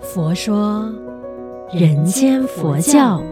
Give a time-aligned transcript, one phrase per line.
[0.00, 0.90] 佛说
[1.70, 3.22] 人间佛教。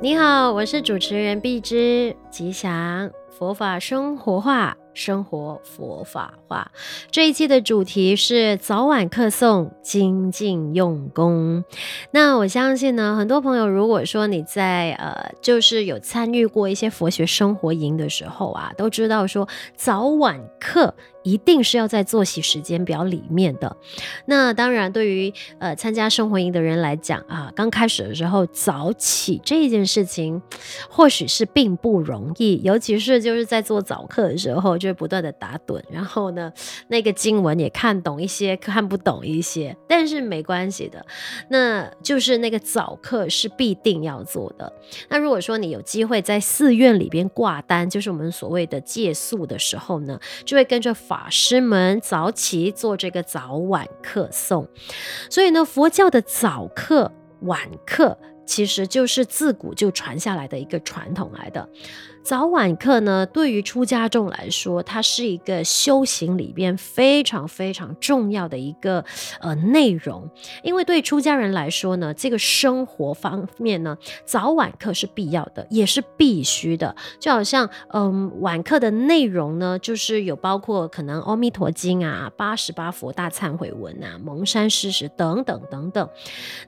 [0.00, 4.78] 你好，我是主持人碧枝，吉祥佛法生活化。
[4.94, 6.72] 生活佛法化，
[7.12, 11.62] 这一期的主题是早晚课诵，精进用功。
[12.10, 20.92] 那我相信呢，很多朋友如果说你在呃，就是有参与过一些佛学生活营的时候啊，都知道说早晚课
[21.28, 23.76] 一定是要在作息时间表里面的。
[24.26, 30.42] 那当然，对于呃参加生活营的人来讲啊，刚开始的时候早起这件事情，
[30.90, 34.88] 或许是并不容易，尤其是就是在做早课的时候就。
[34.88, 36.50] 是不断的打盹，然后呢，
[36.88, 41.04] 那个经文也看懂一些，看不懂一些，但是没关系的，
[41.50, 44.72] 那就是那个早课是必定要做的。
[45.10, 54.68] 那如果说你有机会在寺院里边挂单，就是我们所谓的借宿的时候呢，就会跟着法师们早起做这个早晚课诵。
[55.30, 61.68] 所以呢，佛教的早课、晚课，其实就是自古就传下来的一个传统来的。
[62.22, 69.02] 早晚课呢，对于出家众来说，它是一个修行里边非常非常重要的一个
[69.40, 70.28] 呃内容。
[70.62, 73.96] 因为对出家人来说呢，这个生活方面呢，
[74.26, 76.94] 早晚课是必要的，也是必须的。
[77.18, 86.06] 就好像嗯、晚课的内容呢，就是有包括可能《阿弥陀经》啊、八十八佛大忏悔文啊、蒙山施食等等等等。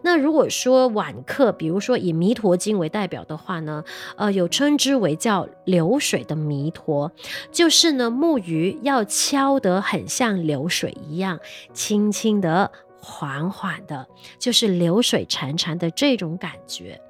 [0.01, 3.85] 那如果说晚课，比如说以《弥陀经》为代表的话呢，
[4.17, 5.40] 呃，有称之为叫。
[5.65, 7.13] 流水的弥陀，
[7.51, 11.39] 就是呢，木鱼要敲得很像流水一样，
[11.73, 14.07] 轻轻的、缓缓的，
[14.39, 17.01] 就是流水潺潺的这种感觉。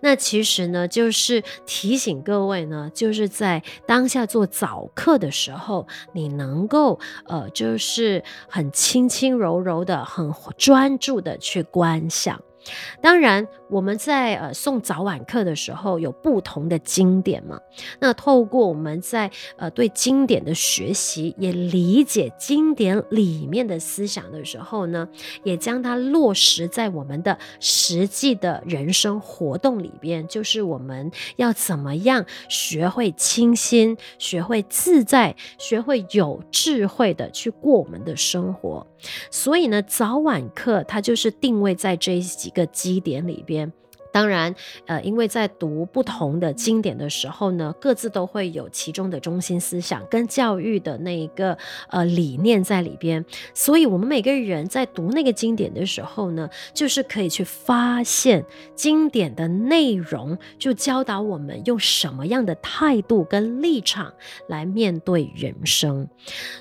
[0.00, 12.42] 那其实呢，就是提醒各位呢，就是在当下做早课的时候，你能够呃，就是很轻轻柔柔的、很专注的去观想。
[13.00, 17.60] 当然，我们在呃送早晚课的时候有不同的经典嘛。
[17.98, 25.08] 那透过我们在呃对经典的学习，也理解经典里面的思想的时候呢，
[25.42, 30.26] 也将它落实在我们的实际的人生活动里边。
[30.28, 38.86] 就是我们要怎么样学会清心，学会自在，学会有智慧的去过我们的生活。
[39.30, 43.72] 所以呢，早晚课它就是定位在这几个基点里边。
[44.12, 44.52] 当然，
[44.86, 51.56] 呃，因为在读不同的经典的时候呢，各自都会有其中的中心思想跟教育的那一个
[51.90, 53.24] 呃理念在里边。
[53.54, 58.44] 所以，我们每个人在读那个经典的时候呢，就是可以去发现
[58.74, 64.12] 经典的内容，就教导我们用什么样的态度跟立场
[64.48, 66.08] 来面对人生。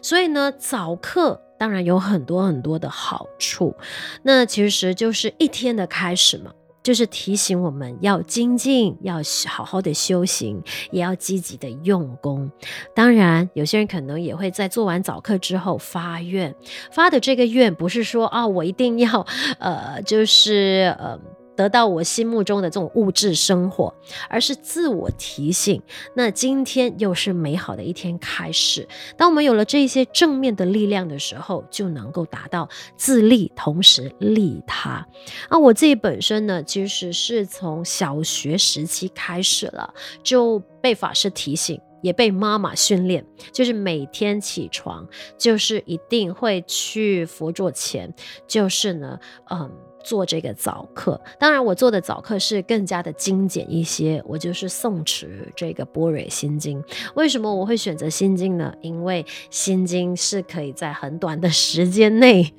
[0.04, 1.42] 所以呢，早课。
[1.60, 3.76] 当然有很多很多的好处，
[4.24, 12.50] 那其实就是一天的开始嘛，就是提醒我们要精进，要好好的修行，也要积极的用功。
[12.96, 16.56] 当然，有些人可能也会在做完早课之后发愿，
[16.92, 19.28] 发的这个愿不是说啊，我一定要
[19.60, 21.20] 呃，就是呃。
[21.60, 23.94] 得到我心目中的这种物质生活，
[24.30, 25.82] 而是自我提醒。
[26.16, 28.88] 那今天又是美好的一天开始。
[29.18, 35.06] 当我们有了这些正面的力量的时候，就能够达到自利，同时利他。
[35.50, 39.94] 啊，我自己本身呢，其实是从小学时期开始了，
[40.24, 45.06] 就被法师提醒，也被妈妈训练，就是每天起床，
[45.38, 48.14] 就是一定会去佛座前，
[48.48, 49.20] 就是呢，
[49.52, 49.70] 嗯。
[50.04, 56.84] 做这个早课，当然我做的早课是更加的精简一些，我就是诵持这个波蕊心经。
[57.16, 58.74] 为什么我会选择心经呢？
[58.82, 62.54] 因为心经是可以在很短的时间内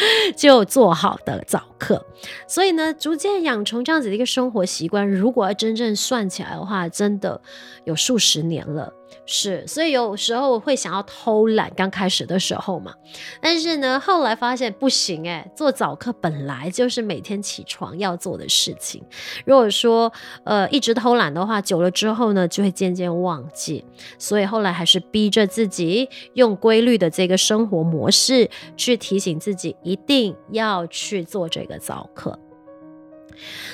[0.36, 2.04] 就做好的早课，
[2.46, 5.08] 所以呢，逐渐养成这样子的一个生活习惯。
[5.10, 7.40] 如果要真正算起来的话，真的
[7.84, 8.92] 有数十年了。
[9.26, 12.92] 是，所以有时候会想要偷懒，刚开始的时候嘛，
[13.40, 19.02] 但是呢，后来发现不行诶，做早课本来就是每天起床要做的事情。
[19.44, 20.12] 如果说
[20.44, 23.84] 呃一直偷懒的话，久了之后呢，就会渐渐忘记。
[24.18, 32.38] 所以后来还是逼着自己用规律的这个生活模式去提醒自己，一定要去做这个早课。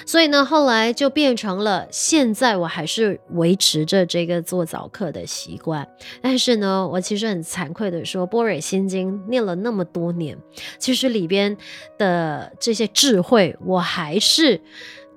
[0.05, 5.89] 所以呢，后来就变成了，现在我还是维持着这个做早课的习惯。
[6.23, 10.39] 但是呢，我其实很惭愧的说，《波蕊心经》念了那么多年，
[10.79, 11.57] 其实里边
[11.99, 14.61] 的这些智慧，我还是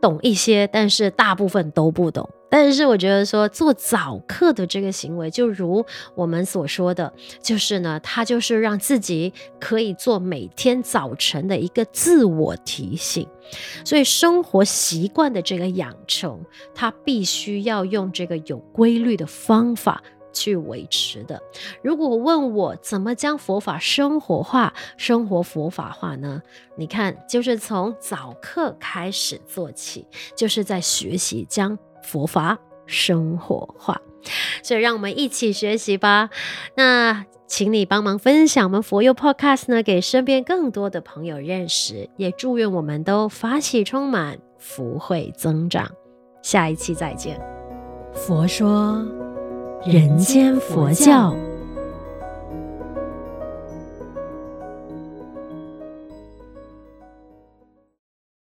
[0.01, 2.27] 懂一些，但是大部分都不懂。
[2.49, 5.85] 但是我觉得说做早课的这个行为，就如
[6.15, 13.27] 我们所说的，就是呢，它就是让自己可以做每天早晨的一个自我提醒。
[13.83, 16.39] 所以生活习惯的这个养成，
[16.75, 21.41] 它必须要用这个有规律的方法去维持的。
[21.81, 26.41] 如果问我怎么将佛法生活化、生活佛法化呢？
[26.75, 30.05] 你看，就是从早课开始做起，
[30.35, 34.01] 就是在学习将佛法生活化。
[34.61, 36.29] 所以，让我们一起学习吧。
[36.75, 42.09] 那，请你帮忙分享我们佛佑 Podcast 呢，给身边更多的朋友认识。
[42.17, 45.89] 也祝愿我们都法喜充满，福慧增长。
[46.41, 47.39] 下一期再见。
[48.13, 49.03] 佛说，
[49.85, 51.33] 人间佛教。